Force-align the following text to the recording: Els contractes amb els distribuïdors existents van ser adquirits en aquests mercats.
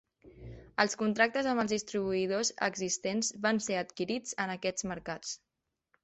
Els 0.83 0.95
contractes 0.99 1.49
amb 1.49 1.61
els 1.63 1.73
distribuïdors 1.73 2.49
existents 2.67 3.29
van 3.43 3.61
ser 3.65 3.77
adquirits 3.81 4.33
en 4.47 4.55
aquests 4.55 4.87
mercats. 4.93 5.35